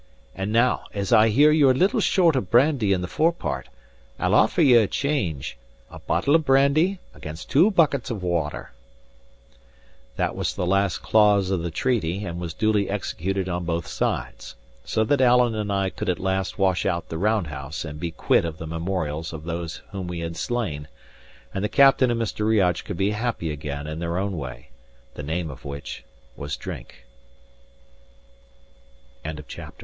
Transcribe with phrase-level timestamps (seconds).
[0.33, 3.69] And now, as I hear you're a little short of brandy in the fore part,
[4.17, 5.59] I'll offer ye a change:
[5.91, 8.71] a bottle of brandy against two buckets of water."
[10.15, 14.55] That was the last clause of the treaty, and was duly executed on both sides;
[14.83, 18.09] so that Alan and I could at last wash out the round house and be
[18.09, 20.87] quit of the memorials of those whom we had slain,
[21.53, 22.43] and the captain and Mr.
[22.47, 24.69] Riach could be happy again in their own way,
[25.13, 26.01] the name of wh